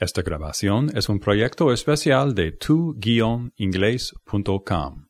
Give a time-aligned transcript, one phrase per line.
[0.00, 5.08] Esta grabación es un proyecto especial de tu-inglés.com.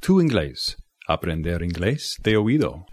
[0.00, 0.76] Tu Inglés.
[1.06, 2.84] Aprender inglés de oído.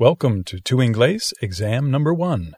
[0.00, 2.54] Welcome to Tu Inglés Exam Number One.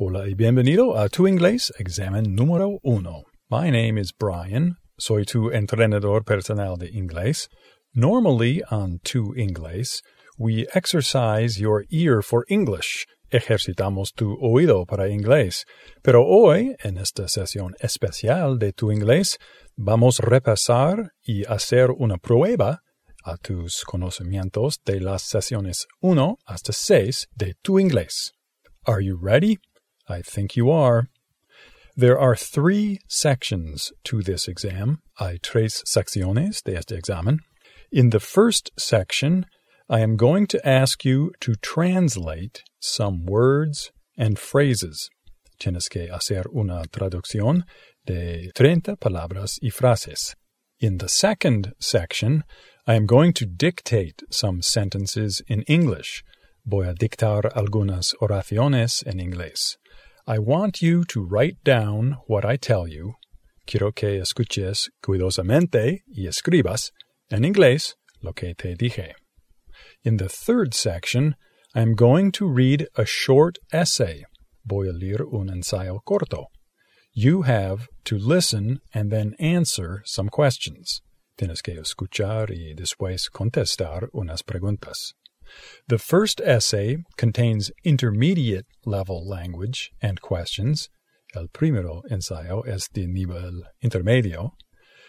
[0.00, 3.22] Hola y bienvenido a Tu Inglés Examen número uno.
[3.48, 4.78] My name is Brian.
[4.98, 7.48] Soy tu entrenador personal de inglés.
[7.94, 10.02] Normally on Tu Inglés,
[10.36, 15.64] we exercise your ear for English ejercitamos tu oído para inglés.
[16.02, 19.38] Pero hoy, en esta sesión especial de tu inglés,
[19.76, 22.82] vamos a repasar y hacer una prueba
[23.24, 28.32] a tus conocimientos de las sesiones 1 hasta 6 de tu inglés.
[28.86, 29.58] Are you ready?
[30.08, 31.08] I think you are.
[31.96, 35.02] There are three sections to this exam.
[35.18, 37.40] Hay tres secciones de este examen.
[37.92, 39.44] In the first section,
[39.92, 45.10] I am going to ask you to translate some words and phrases.
[45.58, 47.64] Tienes que hacer una traducción
[48.06, 50.36] de 30 palabras y frases.
[50.78, 52.44] In the second section,
[52.86, 56.22] I am going to dictate some sentences in English.
[56.64, 59.76] Voy a dictar algunas oraciones en inglés.
[60.24, 63.14] I want you to write down what I tell you.
[63.66, 66.92] Quiero que escuches cuidadosamente y escribas
[67.28, 69.16] en inglés lo que te dije.
[70.02, 71.36] In the third section,
[71.74, 74.24] I am going to read a short essay.
[74.64, 76.46] Voy a leer un ensayo corto.
[77.12, 81.02] You have to listen and then answer some questions.
[81.36, 85.12] Tienes que escuchar y después contestar unas preguntas.
[85.86, 90.88] The first essay contains intermediate level language and questions.
[91.34, 94.52] El primero ensayo es de nivel intermedio.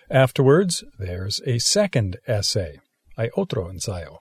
[0.10, 2.80] Afterwards, there's a second essay.
[3.16, 4.18] Hay otro ensayo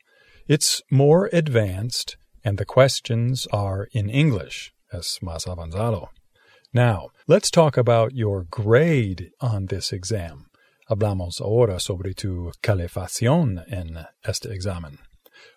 [0.51, 6.09] it's more advanced, and the questions are in English, es más avanzado.
[6.75, 10.47] Now, let's talk about your grade on this exam.
[10.91, 14.98] Hablamos ahora sobre tu calificación en este examen.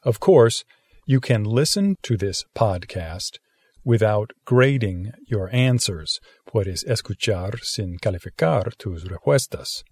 [0.03, 0.63] Of course,
[1.07, 3.39] you can listen to this podcast
[3.83, 6.19] without grading your answers.
[6.47, 9.83] Puedes escuchar sin calificar tus respuestas.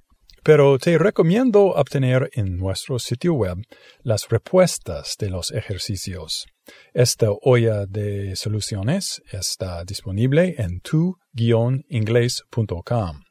[0.44, 3.59] Pero te recomiendo obtener en nuestro sitio web
[4.02, 6.47] las respuestas de los ejercicios.
[6.94, 13.22] Esta olla de soluciones está disponible en tu-inglés.com.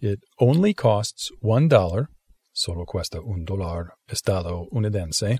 [0.00, 2.08] It only costs one dollar,
[2.52, 5.38] solo cuesta un dólar estadounidense.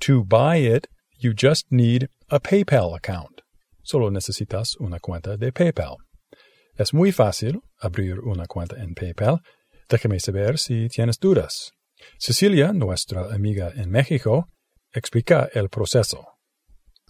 [0.00, 0.86] To buy it,
[1.18, 3.40] you just need a PayPal account.
[3.82, 5.96] Solo necesitas una cuenta de PayPal.
[6.76, 9.40] Es muy fácil abrir una cuenta en PayPal
[9.88, 11.72] Déjame saber si tienes dudas.
[12.18, 14.48] Cecilia, nuestra amiga en México,
[14.92, 16.28] explica el proceso.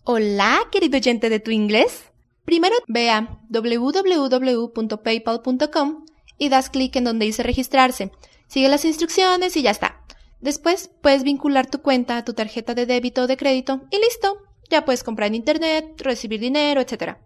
[0.04, 2.12] Hola, querido oyente de tu inglés.
[2.44, 6.04] Primero ve a www.paypal.com
[6.38, 8.10] y das clic en donde dice registrarse.
[8.48, 10.04] Sigue las instrucciones y ya está.
[10.40, 14.38] Después puedes vincular tu cuenta a tu tarjeta de débito o de crédito y listo.
[14.68, 17.18] Ya puedes comprar en internet, recibir dinero, etc.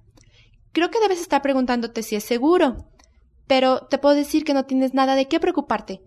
[0.73, 2.91] Creo que debes estar preguntándote si es seguro.
[3.47, 6.01] Pero te puedo decir que no tienes nada de qué preocuparte.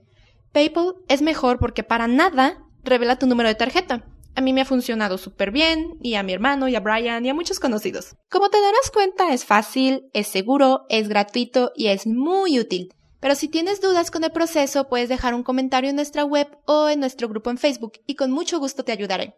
[0.51, 4.05] PayPal es mejor porque para nada revela tu número de tarjeta.
[4.35, 7.29] A mí me ha funcionado súper bien, y a mi hermano, y a Brian, y
[7.29, 8.15] a muchos conocidos.
[8.29, 12.93] Como te darás cuenta, es fácil, es seguro, es gratuito y es muy útil.
[13.19, 16.87] Pero si tienes dudas con el proceso, puedes dejar un comentario en nuestra web o
[16.87, 19.33] en nuestro grupo en Facebook, y con mucho gusto te ayudaré.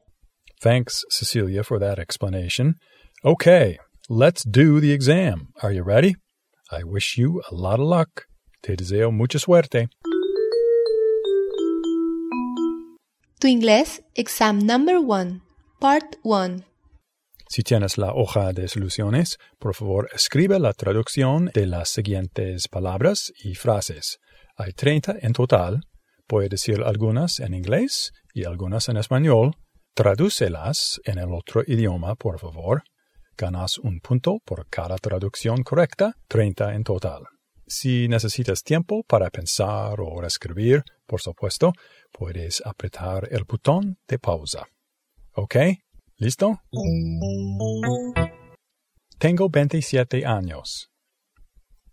[0.59, 2.75] Thanks, Cecilia, for that explanation.
[3.23, 5.47] Okay, let's do the exam.
[5.63, 6.15] Are you ready?
[6.71, 8.27] I wish you a lot of luck.
[8.61, 9.89] Te deseo mucha suerte.
[13.39, 15.41] Tu inglés, exam number one,
[15.79, 16.63] part one.
[17.49, 23.33] Si tienes la hoja de soluciones, por favor escribe la traducción de las siguientes palabras
[23.43, 24.19] y frases.
[24.55, 25.81] Hay 30 en total.
[26.25, 29.57] Puede decir algunas en inglés y algunas en español.
[29.93, 32.83] Tradúcelas en el otro idioma, por favor.
[33.37, 37.23] Ganas un punto por cada traducción correcta, 30 en total.
[37.65, 41.71] Si necesitas tiempo para pensar o escribir, por supuesto,
[42.11, 44.67] puedes apretar el botón de pausa.
[45.33, 45.55] ¿Ok?
[46.17, 46.59] ¿Listo?
[49.17, 50.89] Tengo 27 años.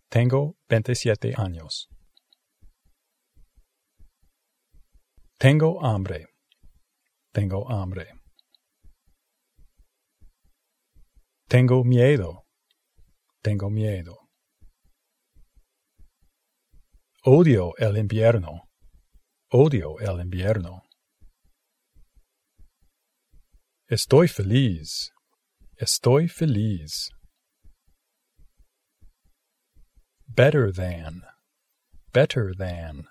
[0.08, 1.88] Tengo 27 años.
[5.38, 6.26] Tengo hambre.
[7.30, 8.17] Tengo hambre.
[11.48, 12.44] Tengo miedo.
[13.42, 14.18] Tengo miedo.
[17.24, 18.68] Odio el invierno.
[19.50, 20.82] Odio el invierno.
[23.88, 25.10] Estoy feliz.
[25.78, 27.08] Estoy feliz.
[30.28, 31.22] Better than.
[32.12, 33.06] Better than.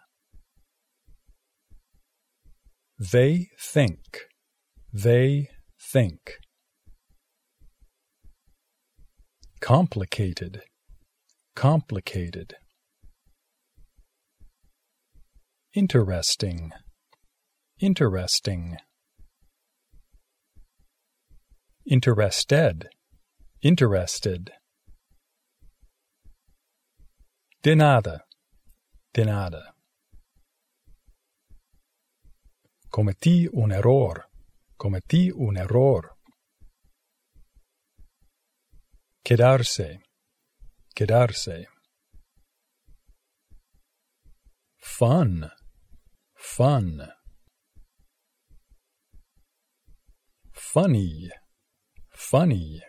[3.00, 4.28] They think.
[4.94, 5.50] They
[5.80, 6.46] think.
[9.59, 10.62] Complicated,
[11.56, 12.56] complicated.
[15.74, 16.71] Interesting,
[17.80, 18.77] interesting.
[21.89, 22.89] Interested,
[23.62, 24.51] interested.
[27.63, 28.24] De nada,
[29.13, 29.74] de nada.
[32.89, 34.25] Cometí un error,
[34.77, 36.17] cometí un error.
[39.27, 40.00] Quedarse,
[40.95, 41.68] quedarse.
[44.79, 45.51] Fun,
[46.33, 47.12] fun.
[50.53, 51.29] Funny,
[52.09, 52.79] funny.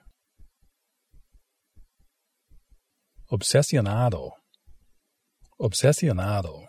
[3.31, 4.35] Obsesionado,
[5.59, 6.69] obsesionado.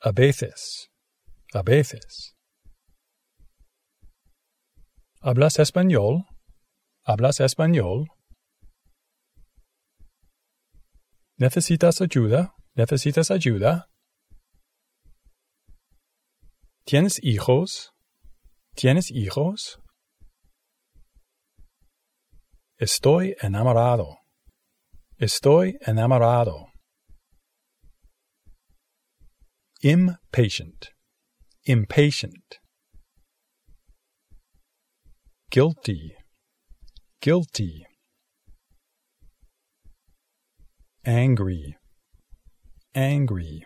[0.00, 0.88] A veces,
[1.52, 2.34] a veces.
[5.20, 6.31] ¿Hablas español?
[7.04, 8.06] ¿Hablas español?
[11.36, 12.54] ¿Necesitas ayuda?
[12.74, 13.90] ¿Necesitas ayuda?
[16.84, 17.92] ¿Tienes hijos?
[18.76, 19.80] ¿Tienes hijos?
[22.78, 24.18] Estoy enamorado.
[25.18, 26.70] Estoy enamorado.
[29.82, 30.86] Impatient.
[31.64, 32.60] Impatient.
[35.50, 36.21] Guilty.
[37.22, 37.86] Guilty.
[41.04, 41.76] Angry.
[42.96, 43.64] Angry.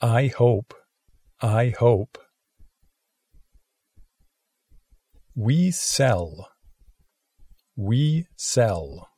[0.00, 0.74] I hope.
[1.40, 2.18] I hope.
[5.36, 6.48] We sell.
[7.76, 9.08] We sell.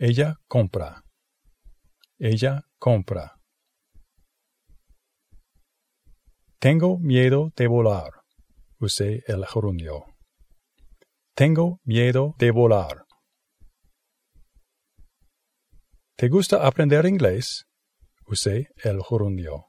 [0.00, 1.00] Ella compra.
[2.20, 3.41] Ella compra.
[6.62, 8.12] Tengo miedo de volar.
[8.78, 10.04] Usé el gerundio.
[11.34, 13.04] Tengo miedo de volar.
[16.14, 17.66] ¿Te gusta aprender inglés?
[18.28, 19.66] Usé el gerundio.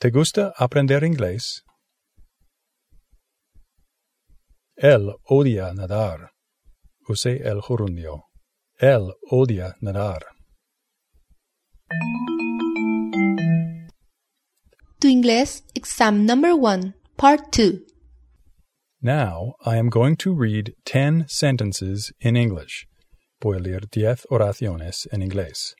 [0.00, 1.62] ¿Te gusta aprender inglés?
[4.74, 6.32] Él odia nadar.
[7.06, 8.24] Usé el gerundio.
[8.80, 10.33] Él odia nadar.
[15.04, 17.82] Tu inglés, exam number one, part two.
[19.02, 22.86] Now I am going to read ten sentences in English.
[23.42, 25.74] Voy a leer diez oraciones en inglés.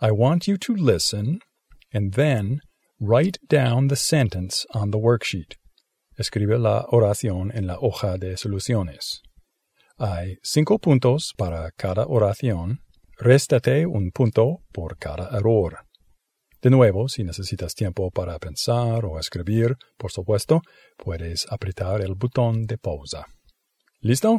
[0.00, 1.40] I want you to listen
[1.92, 2.60] and then
[2.98, 5.56] write down the sentence on the worksheet.
[6.18, 9.20] Escribe la oración en la hoja de soluciones.
[9.98, 12.78] Hay cinco puntos para cada oración.
[13.18, 15.80] Réstate un punto por cada error.
[16.62, 20.62] De nuevo, si necesitas tiempo para pensar o escribir, por supuesto,
[20.96, 23.26] puedes apretar el botón de pausa.
[24.00, 24.38] ¿Listo?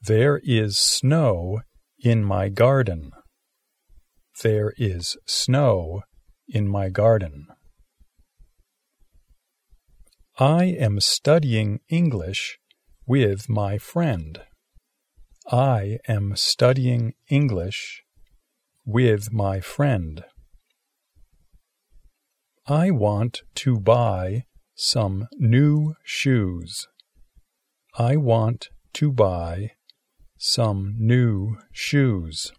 [0.00, 1.60] There is snow
[1.98, 3.10] in my garden.
[4.42, 6.00] There is snow
[6.48, 7.48] in my garden.
[10.38, 12.56] I am studying English
[13.06, 14.40] with my friend.
[15.50, 18.02] I am studying English
[18.88, 20.24] with my friend.
[22.66, 26.88] I want to buy some new shoes.
[27.98, 29.72] I want to buy
[30.38, 32.50] some new shoes.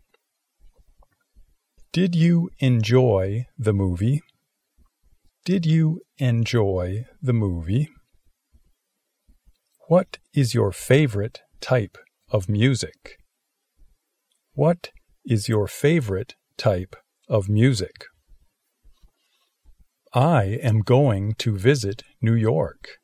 [1.91, 4.21] Did you enjoy the movie?
[5.45, 7.89] Did you enjoy the movie?
[9.87, 11.97] What is your favorite type
[12.29, 13.17] of music?
[14.53, 14.91] What
[15.29, 16.95] is your favorite type
[17.27, 18.05] of music?
[20.11, 22.97] I am going to visit New York.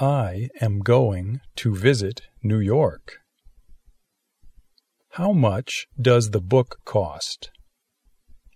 [0.00, 3.18] I am going to visit New York.
[5.10, 7.50] How much does the book cost?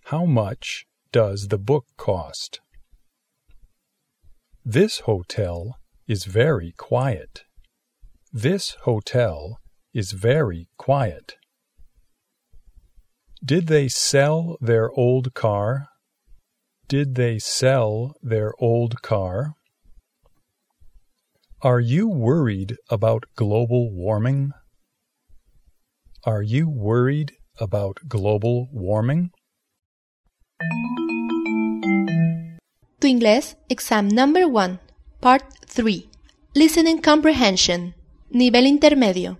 [0.07, 2.59] How much does the book cost?
[4.65, 7.43] This hotel is very quiet.
[8.33, 9.59] This hotel
[9.93, 11.35] is very quiet.
[13.45, 15.85] Did they sell their old car?
[16.87, 19.53] Did they sell their old car?
[21.61, 24.51] Are you worried about global warming?
[26.25, 29.29] Are you worried about global warming?
[32.99, 34.79] Tu Inglés, exam number one,
[35.21, 36.09] Part 3.
[36.55, 37.93] Listening Comprehension.
[38.31, 39.37] Nivel intermedio.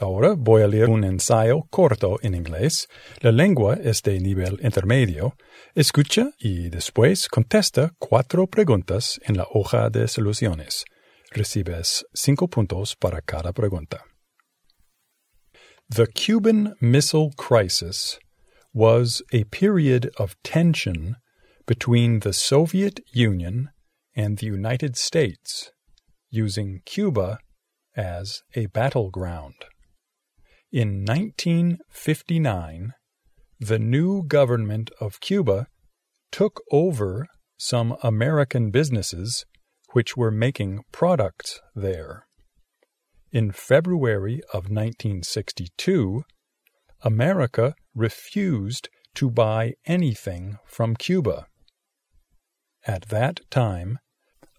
[0.00, 2.88] Ahora voy a leer un ensayo corto en inglés.
[3.20, 5.36] La lengua es de nivel intermedio.
[5.74, 10.84] Escucha y después contesta cuatro preguntas en la hoja de soluciones.
[11.30, 14.04] Recibes cinco puntos para cada pregunta.
[15.88, 18.18] The Cuban Missile Crisis
[18.72, 21.16] was a period of tension
[21.66, 23.70] between the Soviet Union
[24.16, 25.70] and the United States,
[26.30, 27.38] using Cuba
[27.96, 29.54] as a battleground.
[30.74, 32.94] In 1959,
[33.60, 35.68] the new government of Cuba
[36.32, 39.44] took over some American businesses
[39.92, 42.26] which were making products there.
[43.30, 46.24] In February of 1962,
[47.02, 51.46] America refused to buy anything from Cuba.
[52.84, 54.00] At that time,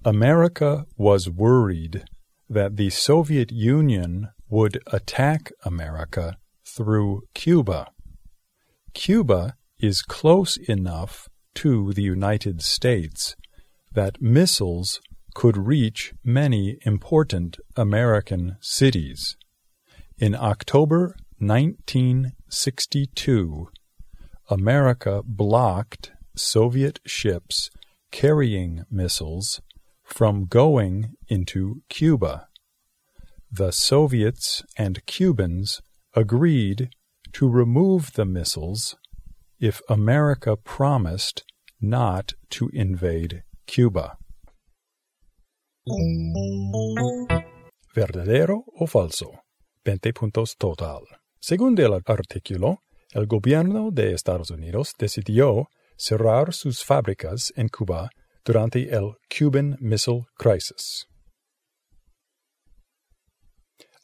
[0.05, 2.05] America was worried
[2.48, 7.92] that the Soviet Union would attack America through Cuba.
[8.94, 13.36] Cuba is close enough to the United States
[13.92, 15.02] that missiles
[15.34, 19.36] could reach many important American cities.
[20.18, 23.68] In October 1962,
[24.50, 27.70] America blocked Soviet ships
[28.12, 29.62] carrying missiles
[30.04, 32.48] from going into Cuba.
[33.58, 35.82] The Soviets and Cubans
[36.14, 36.90] agreed
[37.32, 38.98] to remove the missiles
[39.62, 41.46] if America promised
[41.80, 44.18] not to invade Cuba.
[47.96, 49.32] ¿Verdadero o falso?
[49.86, 51.04] 20 puntos total.
[51.40, 52.80] Según el artículo,
[53.14, 58.10] el gobierno de Estados Unidos decidió cerrar sus fábricas en Cuba
[58.44, 61.08] durante el Cuban Missile Crisis.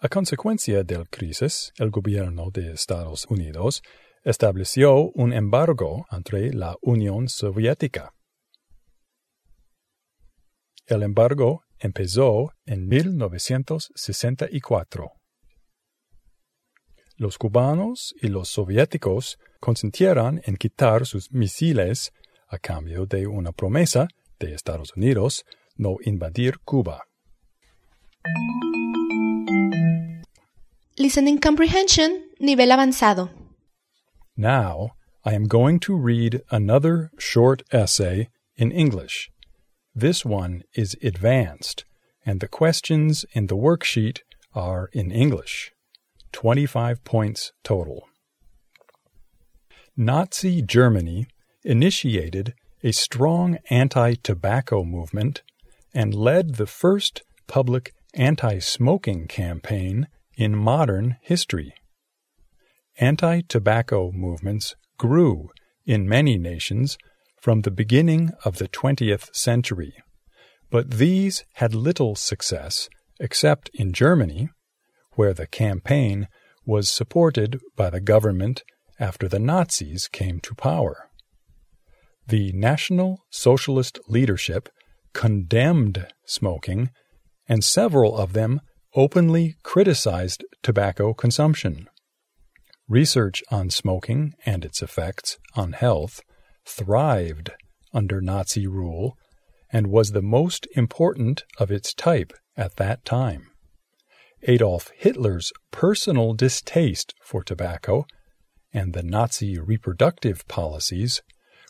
[0.04, 3.84] A consecuencia del crisis, el gobierno de Estados Unidos
[4.24, 8.12] estableció un embargo entre la Unión Soviética.
[10.88, 15.12] El embargo empezó en 1964.
[17.18, 22.12] Los cubanos y los soviéticos consintieron en quitar sus misiles
[22.48, 24.08] a cambio de una promesa
[24.40, 27.04] de Estados Unidos no invadir Cuba.
[31.02, 33.32] Listening Comprehension, nivel avanzado.
[34.38, 34.92] Now,
[35.26, 39.32] I am going to read another short essay in English.
[39.96, 41.86] This one is advanced,
[42.24, 44.20] and the questions in the worksheet
[44.54, 45.72] are in English.
[46.34, 48.04] 25 points total.
[49.98, 51.26] Nazi Germany
[51.64, 52.54] initiated
[52.84, 55.42] a strong anti tobacco movement
[55.96, 61.74] and led the first public anti smoking campaign in modern history.
[62.98, 65.50] Anti tobacco movements grew
[65.86, 66.98] in many nations
[67.42, 69.94] from the beginning of the 20th century,
[70.70, 74.50] but these had little success except in Germany,
[75.14, 76.28] where the campaign
[76.66, 78.64] was supported by the government
[79.00, 81.10] after the Nazis came to power.
[82.28, 84.70] The National Socialist leadership
[85.14, 86.90] condemned smoking,
[87.48, 88.62] and several of them
[88.96, 91.88] openly criticized tobacco consumption.
[92.90, 96.22] Research on smoking and its effects on health
[96.66, 97.52] thrived
[97.94, 99.16] under Nazi rule
[99.72, 103.48] and was the most important of its type at that time.
[104.44, 108.06] Adolf Hitler's personal distaste for tobacco
[108.74, 111.22] and the Nazi reproductive policies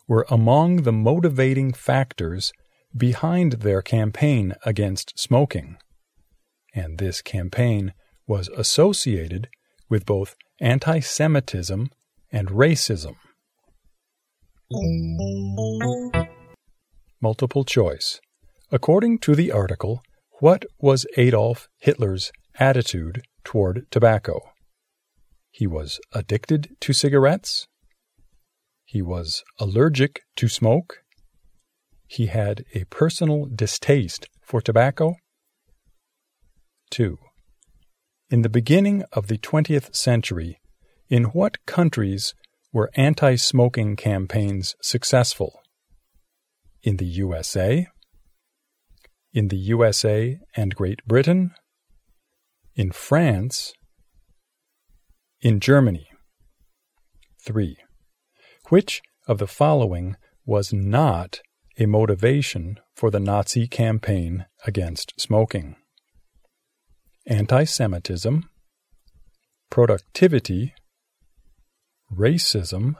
[0.07, 2.51] were among the motivating factors
[2.95, 5.77] behind their campaign against smoking.
[6.73, 7.93] And this campaign
[8.27, 9.49] was associated
[9.89, 11.89] with both anti Semitism
[12.31, 13.15] and racism.
[17.21, 18.19] Multiple choice.
[18.71, 20.01] According to the article,
[20.39, 24.39] what was Adolf Hitler's attitude toward tobacco?
[25.51, 27.67] He was addicted to cigarettes.
[28.85, 31.03] He was allergic to smoke.
[32.07, 35.15] He had a personal distaste for tobacco.
[36.91, 37.17] 2.
[38.29, 40.59] In the beginning of the 20th century,
[41.09, 42.33] in what countries
[42.71, 45.61] were anti smoking campaigns successful?
[46.83, 47.87] In the USA,
[49.33, 51.51] in the USA and Great Britain,
[52.75, 53.73] in France,
[55.41, 56.07] in Germany.
[57.45, 57.77] 3.
[58.69, 61.41] Which of the following was not
[61.79, 65.75] a motivation for the Nazi campaign against smoking.
[67.27, 68.49] Anti Semitism,
[69.69, 70.73] productivity,
[72.11, 72.95] racism,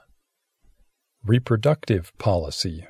[1.23, 2.85] reproductive policy.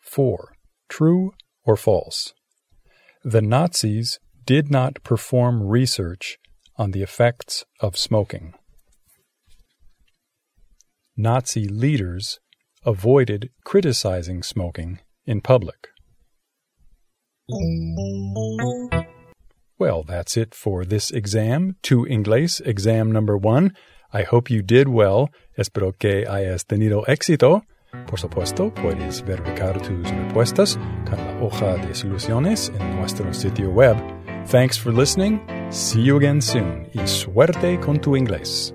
[0.00, 0.54] 4.
[0.88, 1.34] True
[1.64, 2.32] or false?
[3.22, 6.36] The Nazis did not perform research
[6.76, 8.54] on the effects of smoking.
[11.16, 12.40] Nazi leaders
[12.84, 15.88] avoided criticizing smoking in public.
[19.78, 23.72] Well, that's it for this exam, Tu Inglés, exam number one.
[24.12, 25.30] I hope you did well.
[25.58, 27.62] Espero que hayas tenido éxito.
[28.06, 30.78] Por supuesto, puedes verificar tus respuestas
[31.08, 33.96] con la hoja de soluciones en nuestro sitio web.
[34.46, 35.40] Thanks for listening.
[35.70, 36.88] See you again soon.
[36.92, 38.72] Y suerte con tu inglés.